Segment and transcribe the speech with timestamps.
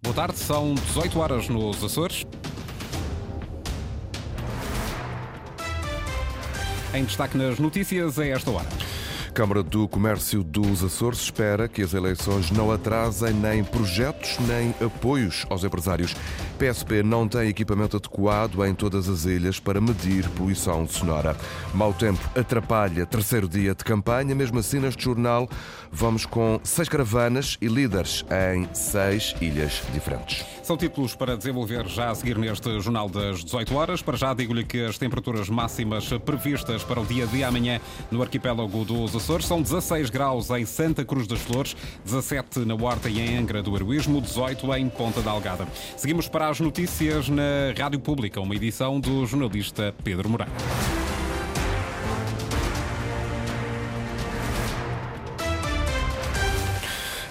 [0.00, 2.24] Boa tarde, são 18 horas nos Açores.
[6.94, 8.66] Em destaque nas notícias a esta hora.
[9.34, 15.44] Câmara do Comércio dos Açores espera que as eleições não atrasem nem projetos nem apoios
[15.50, 16.14] aos empresários.
[16.58, 21.36] PSP não tem equipamento adequado em todas as ilhas para medir poluição sonora.
[21.72, 25.48] Mau tempo atrapalha terceiro dia de campanha, mesmo assim neste jornal
[25.92, 30.44] vamos com seis caravanas e líderes em seis ilhas diferentes.
[30.62, 34.02] São títulos para desenvolver já a seguir neste jornal das 18 horas.
[34.02, 37.80] Para já digo-lhe que as temperaturas máximas previstas para o dia de amanhã
[38.10, 43.08] no arquipélago dos Açores são 16 graus em Santa Cruz das Flores, 17 na Horta
[43.08, 45.66] e em Angra do Heroísmo, 18 em Ponta da Algada.
[45.96, 50.97] Seguimos para as notícias na Rádio Pública, uma edição do jornalista Pedro Moreira.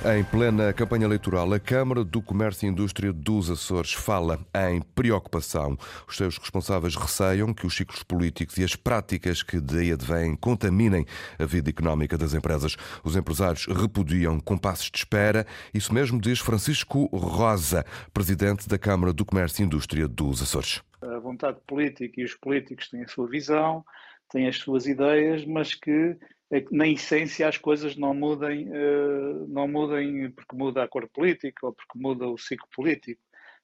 [0.05, 5.75] Em plena campanha eleitoral, a Câmara do Comércio e Indústria dos Açores fala em preocupação.
[6.07, 11.03] Os seus responsáveis receiam que os ciclos políticos e as práticas que daí advêm contaminem
[11.39, 12.77] a vida económica das empresas.
[13.03, 15.47] Os empresários repudiam compassos de espera.
[15.73, 20.81] Isso mesmo diz Francisco Rosa, presidente da Câmara do Comércio e Indústria dos Açores.
[21.01, 23.83] A vontade política e os políticos têm a sua visão,
[24.29, 26.15] têm as suas ideias, mas que
[26.51, 31.65] é na essência as coisas não mudem, uh, não mudem porque muda a cor política
[31.65, 33.21] ou porque muda o ciclo político.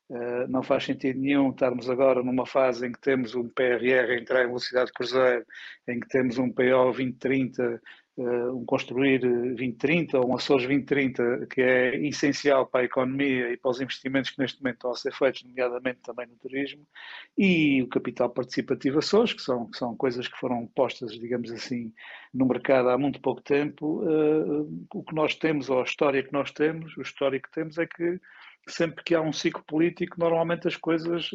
[0.09, 4.17] Uh, não faz sentido nenhum estarmos agora numa fase em que temos um PRR a
[4.19, 5.45] entrar em velocidade cruzeiro,
[5.87, 7.79] em que temos um PO 2030 uh,
[8.17, 13.71] um Construir 2030 ou um Açores 2030, que é essencial para a economia e para
[13.71, 16.85] os investimentos que neste momento estão a ser feitos, nomeadamente também no turismo,
[17.37, 21.91] e o capital participativo Açores, que são, que são coisas que foram postas, digamos assim,
[22.33, 24.03] no mercado há muito pouco tempo.
[24.03, 27.77] Uh, o que nós temos, ou a história que nós temos, o histórico que temos
[27.77, 28.19] é que
[28.67, 31.31] sempre que há um ciclo político, normalmente as coisas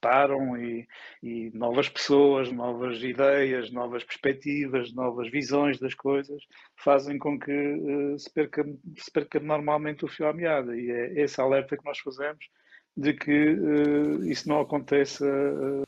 [0.00, 0.86] param e,
[1.22, 6.42] e, novas pessoas, novas ideias, novas perspectivas, novas visões das coisas
[6.76, 8.64] fazem com que uh, se, perca,
[8.96, 10.76] se perca normalmente o fio à meada.
[10.76, 12.48] E é esse alerta que nós fazemos
[12.96, 15.87] de que uh, isso não aconteça uh,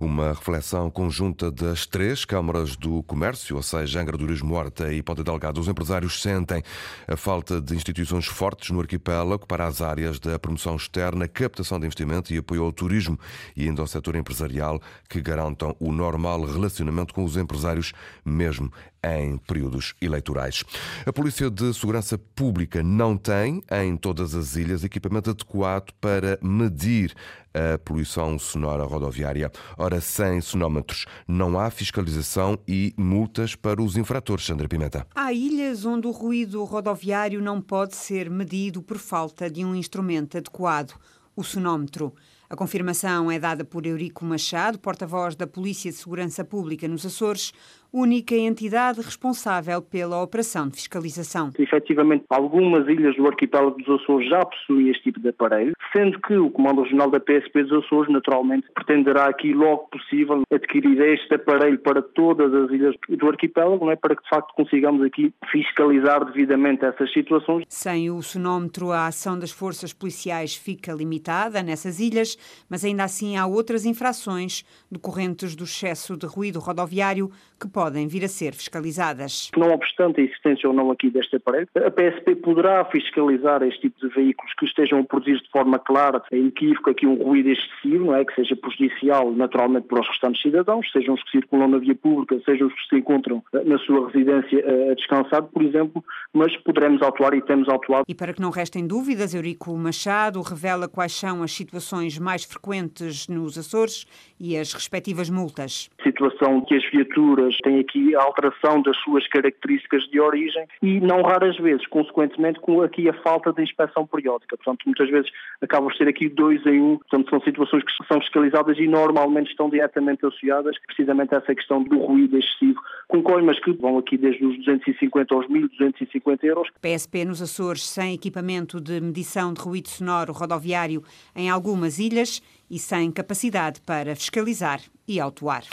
[0.00, 5.02] uma reflexão conjunta das três câmaras do comércio, ou seja, Angra do Turismo Horta e
[5.02, 5.60] Ponta Delgado.
[5.60, 6.62] Os empresários sentem
[7.06, 11.86] a falta de instituições fortes no arquipélago para as áreas da promoção externa, captação de
[11.86, 13.18] investimento e apoio ao turismo
[13.56, 17.92] e ainda ao setor empresarial que garantam o normal relacionamento com os empresários,
[18.24, 18.72] mesmo
[19.02, 20.64] em períodos eleitorais.
[21.06, 27.14] A Polícia de Segurança Pública não tem, em todas as ilhas, equipamento adequado para medir
[27.54, 29.50] a poluição sonora rodoviária.
[29.76, 35.06] Ora, sem sonómetros, não há fiscalização e multas para os infratores, Sandra Pimenta.
[35.14, 40.36] Há ilhas onde o ruído rodoviário não pode ser medido por falta de um instrumento
[40.38, 40.94] adequado,
[41.34, 42.14] o sonómetro.
[42.50, 47.52] A confirmação é dada por Eurico Machado, porta-voz da Polícia de Segurança Pública nos Açores,
[47.92, 51.50] única entidade responsável pela operação de fiscalização.
[51.58, 56.36] Efetivamente, algumas ilhas do arquipélago dos Açores já possuem este tipo de aparelho, sendo que
[56.36, 61.78] o Comando Regional da PSP dos Açores, naturalmente, pretenderá aqui logo possível adquirir este aparelho
[61.78, 63.96] para todas as ilhas do arquipélago, não é?
[63.96, 67.64] para que de facto consigamos aqui fiscalizar devidamente essas situações.
[67.68, 72.36] Sem o sonómetro, a ação das forças policiais fica limitada nessas ilhas,
[72.68, 78.24] mas ainda assim há outras infrações decorrentes do excesso de ruído rodoviário que podem vir
[78.24, 79.52] a ser fiscalizadas.
[79.56, 84.00] Não obstante a existência ou não aqui deste aparelho, a PSP poderá fiscalizar este tipo
[84.00, 88.16] de veículos que estejam a produzir de forma clara, inequívoca, aqui um ruído excessivo, não
[88.16, 88.24] é?
[88.24, 92.40] que seja prejudicial naturalmente para os restantes cidadãos, sejam os que circulam na via pública,
[92.44, 96.02] sejam os que se encontram eh, na sua residência eh, a descansar, por exemplo,
[96.32, 98.06] mas poderemos atuar e temos atuado.
[98.08, 103.28] E para que não restem dúvidas, Eurico Machado revela quais são as situações mais frequentes
[103.28, 104.04] nos Açores
[104.40, 105.88] e as respectivas multas.
[106.02, 111.20] Situação que as viaturas tem aqui a alteração das suas características de origem e, não
[111.20, 114.56] raras vezes, consequentemente, com aqui a falta de inspeção periódica.
[114.56, 115.30] Portanto, muitas vezes
[115.60, 116.96] acabam por ser aqui dois em um.
[116.96, 121.82] Portanto, são situações que são fiscalizadas e normalmente estão diretamente associadas precisamente a essa questão
[121.82, 126.68] do ruído excessivo, com coimas que vão aqui desde os 250 aos 1.250 euros.
[126.80, 131.02] PSP nos Açores sem equipamento de medição de ruído sonoro rodoviário
[131.36, 135.64] em algumas ilhas e sem capacidade para fiscalizar e autuar.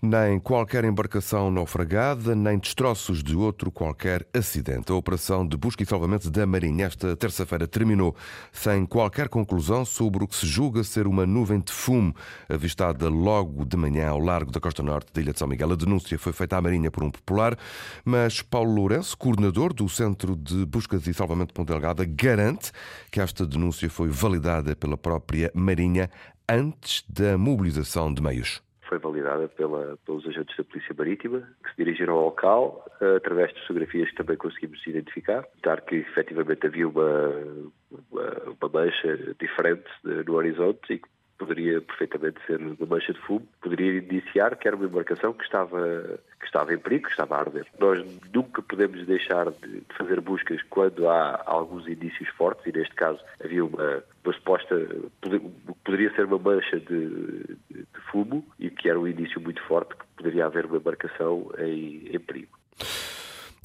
[0.00, 4.92] Nem qualquer embarcação naufragada, nem destroços de outro qualquer acidente.
[4.92, 8.14] A operação de busca e salvamento da Marinha esta terça-feira terminou
[8.52, 12.14] sem qualquer conclusão sobre o que se julga ser uma nuvem de fumo
[12.48, 15.72] avistada logo de manhã ao largo da costa norte da Ilha de São Miguel.
[15.72, 17.58] A denúncia foi feita à Marinha por um popular,
[18.04, 22.70] mas Paulo Lourenço, coordenador do Centro de Buscas e Salvamento de Ponta Delgada, garante
[23.10, 26.10] que esta denúncia foi validada pela própria Marinha
[26.48, 31.76] antes da mobilização de meios foi validada pela, pelos agentes da Polícia Marítima, que se
[31.76, 36.88] dirigiram ao local, uh, através de fotografias que também conseguimos identificar, notar que efetivamente havia
[36.88, 37.28] uma,
[38.10, 43.46] uma, uma mancha diferente no horizonte e que poderia perfeitamente ser uma mancha de fumo,
[43.60, 47.40] poderia indiciar que era uma embarcação que estava, que estava em perigo, que estava a
[47.40, 47.66] arder.
[47.78, 53.20] Nós nunca podemos deixar de fazer buscas quando há alguns indícios fortes, e neste caso
[53.42, 54.74] havia uma, uma suposta,
[55.84, 59.94] poderia ser uma mancha de, de, de fumo, e que era um indício muito forte
[59.96, 62.56] que poderia haver uma embarcação em, em perigo.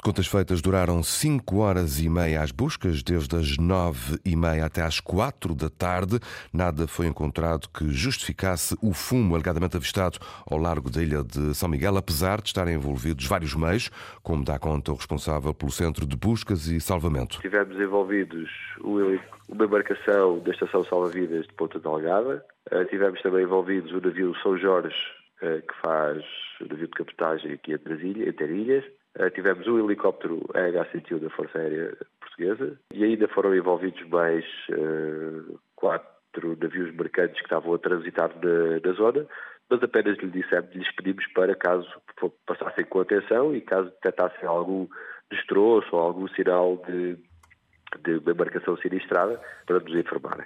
[0.03, 4.81] Contas feitas duraram 5 horas e meia às buscas, desde as 9 e meia até
[4.81, 6.19] às 4 da tarde.
[6.51, 10.18] Nada foi encontrado que justificasse o fumo alegadamente avistado
[10.50, 13.92] ao largo da ilha de São Miguel, apesar de estarem envolvidos vários meios,
[14.24, 17.39] como dá conta o responsável pelo Centro de Buscas e Salvamento.
[17.39, 18.50] Tivemos envolvidos
[18.83, 24.57] uma embarcação da Estação Salva-Vidas de Ponta Delgada, eh, tivemos também envolvidos o navio São
[24.57, 24.95] Jorge,
[25.44, 26.24] eh, que faz
[26.59, 29.00] o navio de captagem aqui entre as ilhas, entre ilhas
[29.34, 36.58] tivemos um helicóptero EH-101 da Força Aérea Portuguesa e ainda foram envolvidos mais uh, quatro
[36.60, 39.28] navios mercantes que estavam a transitar na, na zona,
[39.69, 41.88] mas apenas lhe dissemos, lhes pedimos para caso
[42.46, 44.88] passassem com atenção e caso detectassem algum
[45.30, 47.18] destroço ou algum sinal de,
[48.00, 50.46] de embarcação sinistrada, para nos informarem.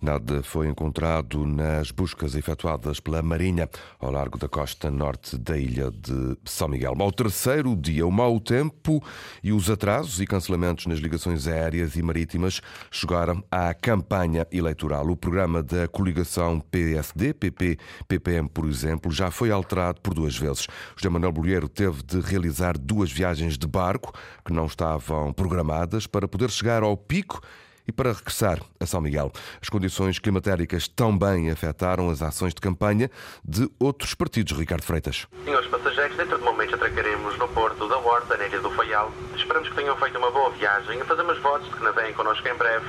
[0.00, 3.68] Nada foi encontrado nas buscas efetuadas pela Marinha
[3.98, 6.94] ao largo da costa norte da ilha de São Miguel.
[6.98, 9.02] Ao terceiro dia, o mau tempo
[9.42, 12.60] e os atrasos e cancelamentos nas ligações aéreas e marítimas
[12.90, 15.08] chegaram à campanha eleitoral.
[15.08, 20.66] O programa da coligação PSD, PP, PPM, por exemplo, já foi alterado por duas vezes.
[20.96, 24.12] José Manuel Bolheiro teve de realizar duas viagens de barco
[24.44, 27.40] que não estavam programadas para poder chegar ao pico
[27.86, 29.32] e para regressar a São Miguel.
[29.60, 33.10] As condições climatéricas também afetaram as ações de campanha
[33.44, 35.26] de outros partidos, Ricardo Freitas.
[35.44, 39.12] Senhores passageiros, dentro de momentos atracaremos no Porto da Horta, na Ilha do Faial.
[39.36, 42.54] Esperamos que tenham feito uma boa viagem e fazemos votos de que naveguem connosco em
[42.54, 42.86] breve.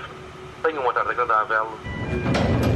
[0.64, 2.67] Tenham uma tarde agradável.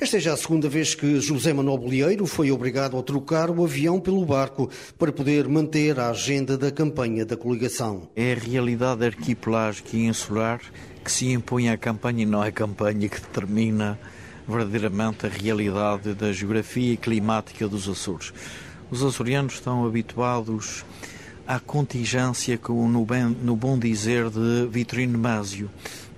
[0.00, 3.62] Esta é já a segunda vez que José Manuel Bolieiro foi obrigado a trocar o
[3.62, 8.08] avião pelo barco para poder manter a agenda da campanha da coligação.
[8.16, 10.58] É a realidade arquipelágica e insular
[11.04, 14.00] que se impõe à campanha e não é a campanha que determina
[14.48, 18.32] verdadeiramente a realidade da geografia climática dos Açores.
[18.90, 20.82] Os açorianos estão habituados
[21.46, 25.68] à contingência, no, bem, no bom dizer de Vitorino Másio,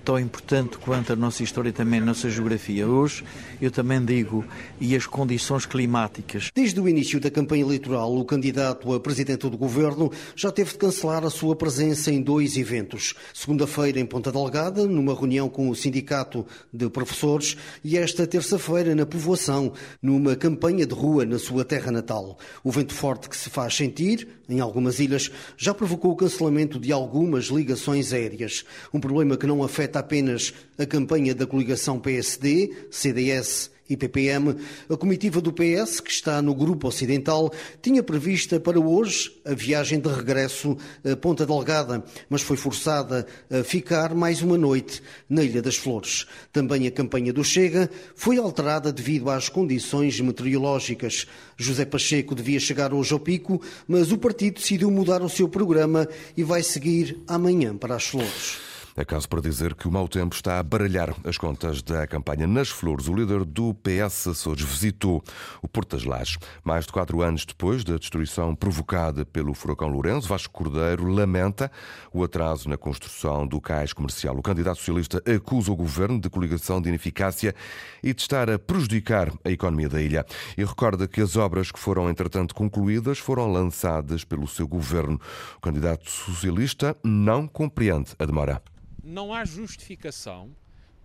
[0.03, 2.87] tão importante quanto a nossa história também a nossa geografia.
[2.87, 3.23] Hoje,
[3.61, 4.43] eu também digo,
[4.79, 6.51] e as condições climáticas.
[6.53, 10.77] Desde o início da campanha eleitoral, o candidato a presidente do governo já teve de
[10.77, 13.13] cancelar a sua presença em dois eventos.
[13.33, 19.05] Segunda-feira em Ponta Delgada, numa reunião com o Sindicato de Professores, e esta terça-feira na
[19.05, 19.71] Povoação,
[20.01, 22.37] numa campanha de rua na sua terra natal.
[22.63, 26.91] O vento forte que se faz sentir, em algumas ilhas, já provocou o cancelamento de
[26.91, 28.65] algumas ligações aéreas.
[28.93, 34.55] Um problema que não afeta apenas a campanha da coligação PSD, CDS e PPM,
[34.89, 37.51] a comitiva do PS, que está no Grupo Ocidental,
[37.81, 43.63] tinha prevista para hoje a viagem de regresso a Ponta Delgada, mas foi forçada a
[43.63, 46.25] ficar mais uma noite na Ilha das Flores.
[46.51, 51.27] Também a campanha do Chega foi alterada devido às condições meteorológicas.
[51.57, 56.07] José Pacheco devia chegar hoje ao pico, mas o partido decidiu mudar o seu programa
[56.35, 58.72] e vai seguir amanhã para as Flores.
[58.95, 62.45] É caso para dizer que o mau tempo está a baralhar as contas da campanha
[62.45, 63.07] nas Flores.
[63.07, 65.23] O líder do PS Açores visitou
[65.63, 66.37] o Porto das Lajes.
[66.63, 71.71] Mais de quatro anos depois da destruição provocada pelo furacão Lourenço, Vasco Cordeiro lamenta
[72.13, 74.37] o atraso na construção do cais comercial.
[74.37, 77.55] O candidato socialista acusa o governo de coligação de ineficácia
[78.03, 80.23] e de estar a prejudicar a economia da ilha.
[80.55, 85.19] E recorda que as obras que foram, entretanto, concluídas foram lançadas pelo seu governo.
[85.57, 88.61] O candidato socialista não compreende a demora
[89.03, 90.55] não há justificação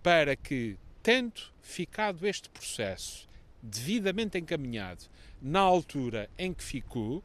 [0.01, 3.27] para que, tendo ficado este processo
[3.61, 5.05] devidamente encaminhado
[5.41, 7.23] na altura em que ficou,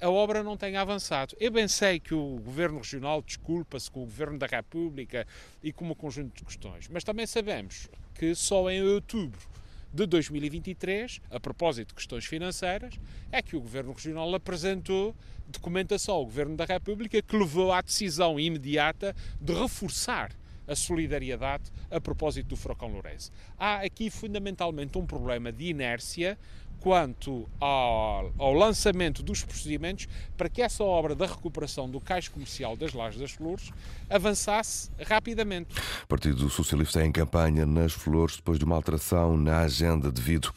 [0.00, 1.36] a obra não tenha avançado.
[1.38, 5.26] Eu bem sei que o Governo Regional desculpa-se com o Governo da República
[5.62, 9.40] e com um conjunto de questões, mas também sabemos que só em outubro
[9.92, 12.94] de 2023, a propósito de questões financeiras,
[13.30, 15.14] é que o Governo Regional apresentou
[15.48, 20.32] documentação ao Governo da República que levou à decisão imediata de reforçar
[20.66, 23.30] a solidariedade a propósito do furacão Lourenço.
[23.58, 26.38] Há aqui fundamentalmente um problema de inércia
[26.82, 32.76] quanto ao, ao, lançamento dos procedimentos para que essa obra da recuperação do cais comercial
[32.76, 33.70] das Lajes das Flores
[34.10, 35.76] avançasse rapidamente.
[36.02, 40.52] O Partido Socialista é em campanha nas Flores depois de uma alteração na agenda devido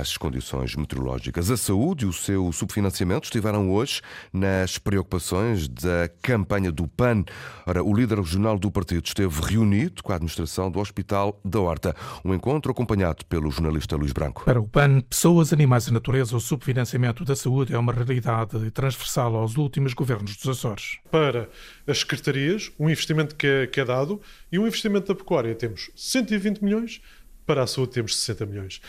[0.00, 1.50] às condições meteorológicas.
[1.52, 7.24] A saúde e o seu subfinanciamento estiveram hoje nas preocupações da campanha do PAN.
[7.64, 11.94] Ora, o líder regional do partido esteve reunido com a administração do Hospital da Horta.
[12.24, 14.44] Um encontro acompanhado pelo jornalista Luís Branco.
[14.44, 19.36] Para o PAN, pessoas animais e natureza, o subfinanciamento da saúde é uma realidade transversal
[19.36, 20.98] aos últimos governos dos Açores.
[21.10, 21.50] Para
[21.86, 25.90] as secretarias, um investimento que é, que é dado e um investimento da pecuária temos
[25.94, 27.02] 120 milhões,
[27.44, 28.80] para a saúde temos 60 milhões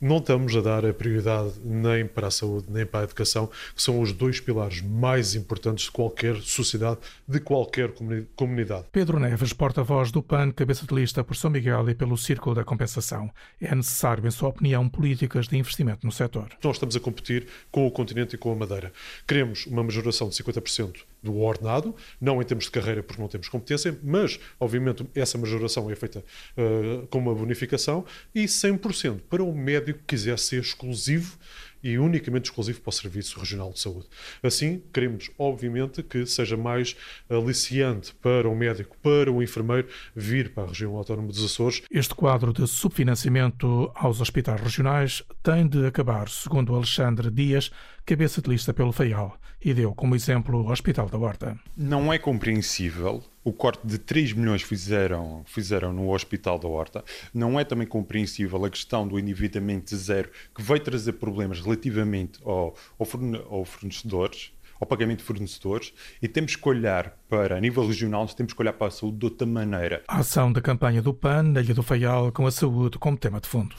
[0.00, 3.82] não estamos a dar a prioridade nem para a saúde nem para a educação, que
[3.82, 7.92] são os dois pilares mais importantes de qualquer sociedade, de qualquer
[8.36, 8.86] comunidade.
[8.92, 12.64] Pedro Neves, porta-voz do PAN, cabeça de lista por São Miguel e pelo Círculo da
[12.64, 13.30] Compensação.
[13.60, 16.48] É necessário, em sua opinião, políticas de investimento no setor.
[16.62, 18.92] Nós estamos a competir com o continente e com a Madeira.
[19.26, 23.48] Queremos uma majoração de 50% do ordenado, não em termos de carreira porque não temos
[23.48, 26.24] competência, mas, obviamente, essa majoração é feita
[26.56, 29.52] uh, com uma bonificação e 100% para o
[29.88, 31.38] médico que quiser ser exclusivo
[31.82, 34.06] e unicamente exclusivo para o Serviço Regional de Saúde.
[34.42, 36.96] Assim, queremos, obviamente, que seja mais
[37.30, 41.82] aliciante para o médico, para o enfermeiro, vir para a região autónoma dos Açores.
[41.90, 47.70] Este quadro de subfinanciamento aos hospitais regionais tem de acabar, segundo Alexandre Dias,
[48.04, 51.58] cabeça de lista pelo FAIAL, e deu como exemplo o Hospital da Horta.
[51.76, 57.04] Não é compreensível o corte de 3 milhões fizeram, fizeram no Hospital da Horta.
[57.32, 62.74] Não é também compreensível a questão do endividamento zero, que vai trazer problemas relativamente ao,
[62.98, 68.52] ao fornecedores, ao pagamento de fornecedores e temos que olhar para, a nível regional, temos
[68.52, 70.02] que olhar para a saúde de outra maneira.
[70.08, 73.40] A ação da campanha do PAN na Ilha do Faial com a saúde como tema
[73.40, 73.74] de fundo.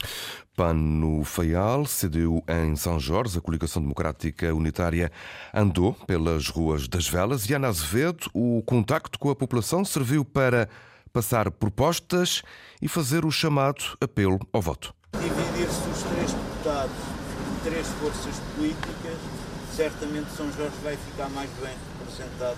[0.55, 5.11] PAN no Faial, CDU em São Jorge, a Coligação Democrática Unitária
[5.53, 10.67] andou pelas ruas das Velas e Ana Azevedo, o contacto com a população serviu para
[11.13, 12.43] passar propostas
[12.81, 14.93] e fazer o chamado apelo ao voto.
[15.13, 19.38] Dividir-se os três deputados em três forças políticas
[19.79, 22.57] certamente São Jorge vai ficar mais bem representado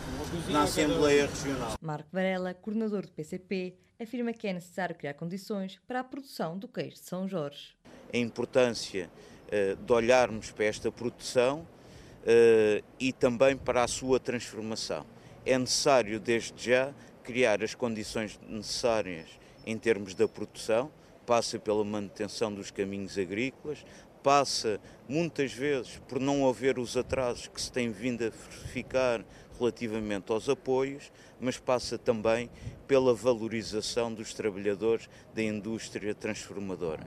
[0.50, 1.76] na Assembleia Regional.
[1.80, 6.68] Marco Varela, coordenador do PCP, afirma que é necessário criar condições para a produção do
[6.68, 7.78] queijo de São Jorge.
[8.12, 15.06] A importância uh, de olharmos para esta produção uh, e também para a sua transformação.
[15.46, 16.92] É necessário, desde já,
[17.24, 19.28] criar as condições necessárias
[19.64, 20.92] em termos da produção,
[21.24, 23.86] passa pela manutenção dos caminhos agrícolas,
[24.24, 29.24] passa muitas vezes por não haver os atrasos que se tem vindo a verificar
[29.60, 32.50] relativamente aos apoios, mas passa também
[32.88, 37.06] pela valorização dos trabalhadores da indústria transformadora.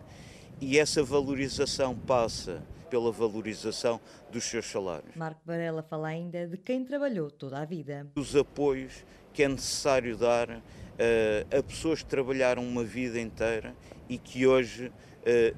[0.61, 5.17] E essa valorização passa pela valorização dos seus salários.
[5.17, 8.07] Marco Varela fala ainda de quem trabalhou toda a vida.
[8.15, 13.75] Os apoios que é necessário dar uh, a pessoas que trabalharam uma vida inteira
[14.09, 14.93] e que hoje uh,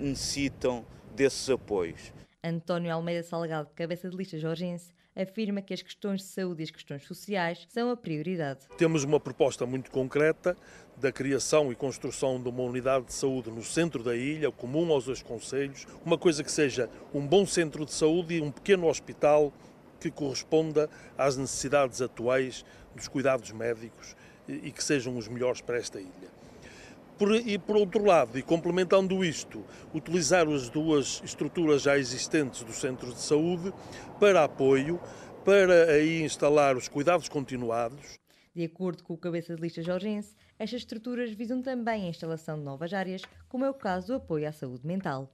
[0.02, 0.84] necessitam
[1.16, 2.12] desses apoios.
[2.44, 6.70] António Almeida Salgado, cabeça de lista jorgense, afirma que as questões de saúde e as
[6.70, 8.60] questões sociais são a prioridade.
[8.76, 10.56] Temos uma proposta muito concreta
[10.98, 15.06] da criação e construção de uma unidade de saúde no centro da ilha, comum aos
[15.06, 19.52] dois conselhos, uma coisa que seja um bom centro de saúde e um pequeno hospital
[19.98, 24.14] que corresponda às necessidades atuais dos cuidados médicos
[24.46, 26.35] e que sejam os melhores para esta ilha.
[27.18, 32.72] Por, e por outro lado, e complementando isto, utilizar as duas estruturas já existentes do
[32.72, 33.72] centro de saúde
[34.20, 35.00] para apoio,
[35.44, 38.18] para aí instalar os cuidados continuados.
[38.54, 42.64] De acordo com o cabeça de lista jorgense, estas estruturas visam também a instalação de
[42.64, 45.30] novas áreas, como é o caso do apoio à saúde mental.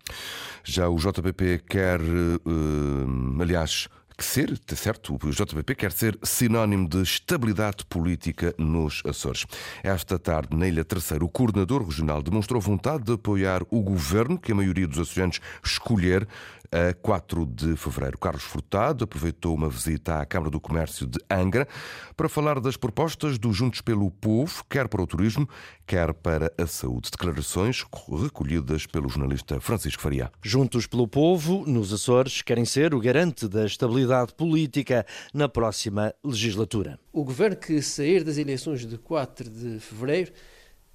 [0.64, 3.88] Já o JPP quer, uh, aliás,
[4.22, 9.44] que ser, certo, o JPP quer ser sinónimo de estabilidade política nos Açores.
[9.82, 14.52] Esta tarde, na Ilha Terceira, o coordenador regional demonstrou vontade de apoiar o governo que
[14.52, 16.28] a maioria dos açorianos escolher
[16.72, 18.16] a 4 de fevereiro.
[18.18, 21.68] Carlos Furtado aproveitou uma visita à Câmara do Comércio de Angra
[22.16, 25.46] para falar das propostas do Juntos pelo Povo, quer para o turismo,
[25.86, 27.10] quer para a saúde.
[27.10, 27.84] Declarações
[28.22, 30.32] recolhidas pelo jornalista Francisco Faria.
[30.42, 36.98] Juntos pelo Povo, nos Açores, querem ser o garante da estabilidade política na próxima legislatura.
[37.12, 40.32] O governo que sair das eleições de 4 de fevereiro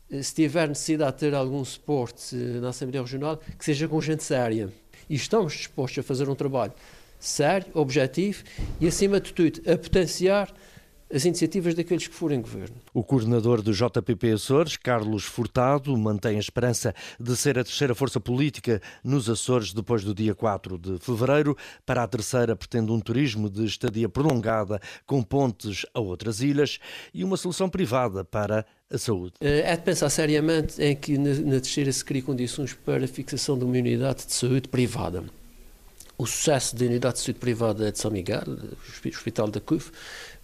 [0.10, 4.02] eh, se tiver necessidade de ter algum suporte eh, na Assembleia Regional, que seja com
[4.02, 4.72] gente séria.
[5.10, 6.74] E estamos dispostos a fazer um trabalho
[7.20, 8.44] sério, objetivo
[8.80, 10.54] e, acima de tudo, a potenciar
[11.14, 12.76] as iniciativas daqueles que forem governo.
[12.94, 18.20] O coordenador do JPP Açores, Carlos Furtado, mantém a esperança de ser a terceira força
[18.20, 21.56] política nos Açores depois do dia 4 de fevereiro.
[21.86, 26.80] Para a terceira, pretende um turismo de estadia prolongada com pontes a outras ilhas
[27.14, 29.34] e uma solução privada para a saúde.
[29.42, 33.58] Eh, é de pensar seriamente em que na terceira se crie condições para a fixação
[33.58, 35.24] de uma unidade de saúde privada.
[36.18, 39.92] O sucesso da unidade de saúde privada de São Miguel, o Hospital da CUF,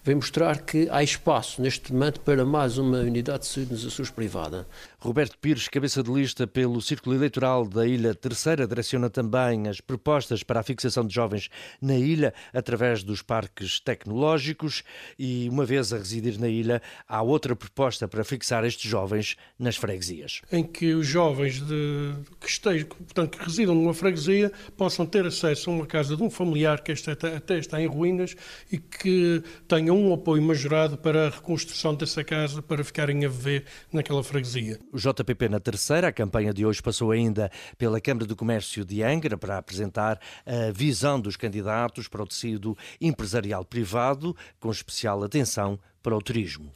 [0.04, 4.10] vem mostrar que há espaço neste momento para mais uma unidade de saúde nos Açores
[4.10, 4.66] privada.
[5.04, 10.42] Roberto Pires, cabeça de lista pelo Círculo Eleitoral da Ilha Terceira, direciona também as propostas
[10.42, 14.82] para a fixação de jovens na ilha através dos parques tecnológicos
[15.18, 19.76] e, uma vez a residir na ilha, há outra proposta para fixar estes jovens nas
[19.76, 20.40] freguesias.
[20.50, 25.68] Em que os jovens de, que, estejam, portanto, que residam numa freguesia possam ter acesso
[25.68, 26.92] a uma casa de um familiar que
[27.36, 28.34] até está em ruínas
[28.72, 33.66] e que tenham um apoio majorado para a reconstrução dessa casa para ficarem a viver
[33.92, 34.80] naquela freguesia.
[34.94, 39.02] O JPP na terceira, a campanha de hoje passou ainda pela Câmara do Comércio de
[39.02, 45.80] Angra para apresentar a visão dos candidatos para o tecido empresarial privado, com especial atenção
[46.04, 46.70] para o turismo.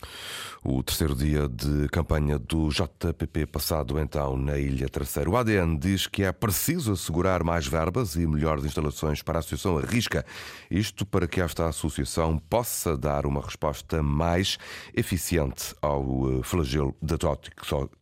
[0.65, 5.29] O terceiro dia de campanha do JPP passado então na Ilha Terceira.
[5.31, 9.79] O ADN diz que é preciso assegurar mais verbas e melhores instalações para a Associação
[9.79, 10.25] Arrisca.
[10.71, 14.59] Isto para que esta associação possa dar uma resposta mais
[14.97, 17.17] eficiente ao eh, flagelo da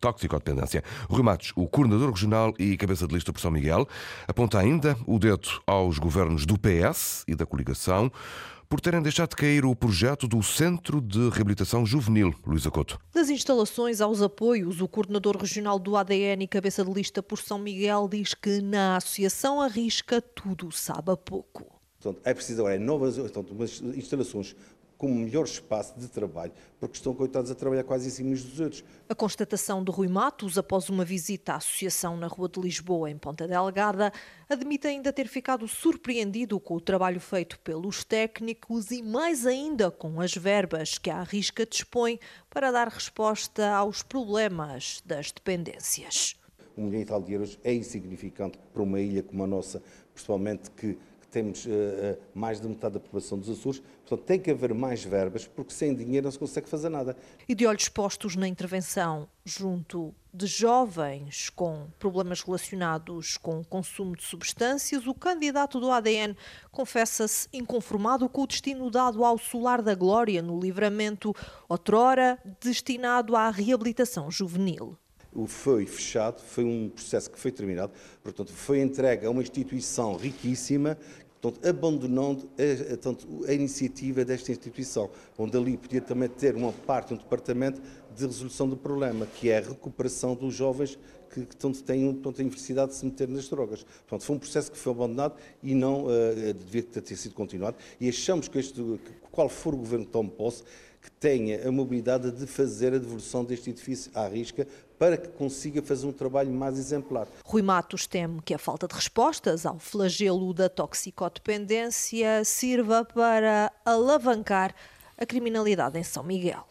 [0.00, 0.83] toxicodependência.
[1.11, 3.87] Rui Matos, o coordenador regional e cabeça de lista por São Miguel,
[4.28, 8.11] aponta ainda o dedo aos governos do PS e da coligação
[8.68, 12.99] por terem deixado de cair o projeto do Centro de Reabilitação Juvenil, Luísa Couto.
[13.14, 17.58] Das instalações aos apoios, o coordenador regional do ADN e cabeça de lista por São
[17.58, 21.76] Miguel diz que na associação arrisca tudo sabe a pouco.
[22.00, 24.54] Portanto, é preciso agora novas portanto, umas instalações
[24.96, 28.42] com um melhor espaço de trabalho, porque estão, coitados, a trabalhar quase em cima uns
[28.42, 28.84] dos outros.
[29.08, 33.18] A constatação de Rui Matos, após uma visita à Associação na Rua de Lisboa, em
[33.18, 34.12] Ponta Delgada,
[34.48, 40.20] admite ainda ter ficado surpreendido com o trabalho feito pelos técnicos e, mais ainda, com
[40.20, 46.37] as verbas que a Arrisca dispõe para dar resposta aos problemas das dependências.
[46.76, 49.82] Um milhão e tal de euros é insignificante para uma ilha como a nossa,
[50.12, 50.98] principalmente que
[51.37, 55.46] temos uh, mais de metade da população dos Açores, portanto tem que haver mais verbas,
[55.46, 57.14] porque sem dinheiro não se consegue fazer nada.
[57.46, 64.16] E de olhos postos na intervenção junto de jovens com problemas relacionados com o consumo
[64.16, 66.35] de substâncias, o candidato do ADN
[66.72, 71.35] confessa-se inconformado com o destino dado ao Solar da Glória no livramento,
[71.68, 74.96] outrora destinado à reabilitação juvenil
[75.46, 80.96] foi fechado, foi um processo que foi terminado, portanto, foi entregue a uma instituição riquíssima
[81.40, 87.16] Portanto, abandonando a, a, iniciativa desta instituição, onde ali podia também ter uma parte, um
[87.16, 87.81] departamento
[88.14, 90.99] de resolução do problema, que é a recuperação dos jovens
[91.31, 93.83] que, que portanto, têm, portanto, a necessidade de se meter nas drogas.
[93.83, 97.77] Portanto, foi um processo que foi abandonado e não uh, devia ter sido continuado.
[98.01, 100.62] E achamos que, este, que qual for o governo que tome posse,
[101.03, 104.66] que tenha a mobilidade de fazer a devolução deste edifício à risca
[104.98, 107.26] para que consiga fazer um trabalho mais exemplar.
[107.44, 114.74] Rui Matos teme que a falta de respostas ao flagelo da toxicodependência sirva para alavancar
[115.18, 116.66] a criminalidade em São Miguel.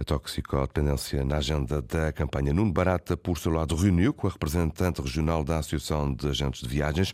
[0.00, 2.52] A toxicodependência na agenda da campanha.
[2.52, 6.68] Nuno Barata, por seu lado, reuniu com a representante regional da Associação de Agentes de
[6.68, 7.12] Viagens.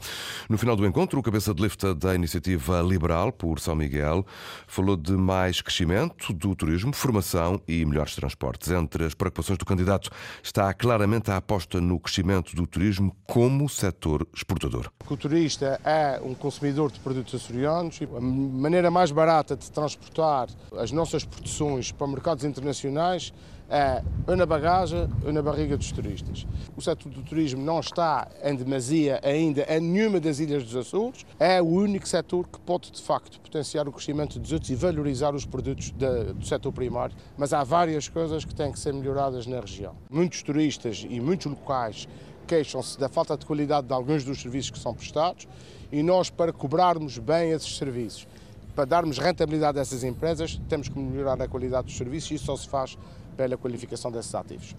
[0.50, 4.26] No final do encontro, o cabeça de lista da Iniciativa Liberal por São Miguel
[4.66, 8.70] falou de mais crescimento do turismo, formação e melhores transportes.
[8.70, 10.10] Entre as preocupações do candidato
[10.42, 14.90] está claramente a aposta no crescimento do turismo como setor exportador.
[15.08, 20.48] O turista é um consumidor de produtos açorianos e a maneira mais barata de transportar
[20.76, 23.32] as nossas produções para mercados internacionais
[23.68, 26.46] é ou na bagagem ou na barriga dos turistas.
[26.76, 31.24] O setor do turismo não está em demasia ainda em nenhuma das ilhas dos Açores.
[31.38, 35.34] É o único setor que pode, de facto, potenciar o crescimento dos outros e valorizar
[35.34, 37.16] os produtos do setor primário.
[37.36, 39.94] Mas há várias coisas que têm que ser melhoradas na região.
[40.10, 42.06] Muitos turistas e muitos locais
[42.46, 45.48] queixam-se da falta de qualidade de alguns dos serviços que são prestados
[45.90, 48.26] e nós, para cobrarmos bem esses serviços,
[48.74, 52.46] para darmos rentabilidade a essas empresas, temos que melhorar a qualidade dos serviços e isso
[52.46, 52.98] só se faz
[53.36, 54.74] pela qualificação desses ativos.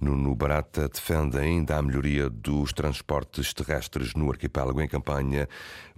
[0.00, 4.80] Nuno Barata defende ainda a melhoria dos transportes terrestres no arquipélago.
[4.80, 5.46] Em campanha,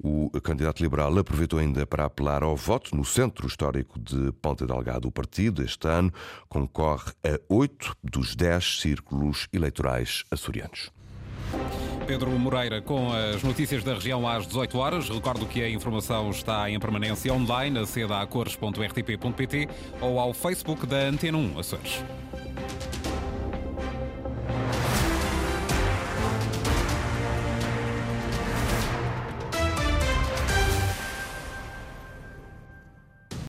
[0.03, 5.07] o candidato liberal aproveitou ainda para apelar ao voto no centro histórico de Ponta Delgado.
[5.07, 6.13] O partido, este ano,
[6.49, 10.91] concorre a oito dos dez círculos eleitorais açorianos.
[12.07, 15.09] Pedro Moreira com as notícias da região às 18 horas.
[15.09, 19.69] Recordo que a informação está em permanência online, a cores.rtp.pt
[20.01, 22.03] ou ao Facebook da Antena 1 Açores.